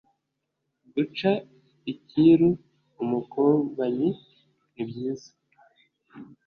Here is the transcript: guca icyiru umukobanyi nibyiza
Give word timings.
guca 0.93 1.31
icyiru 1.91 2.49
umukobanyi 3.03 4.09
nibyiza 4.73 5.31